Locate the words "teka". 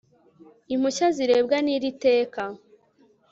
2.03-2.43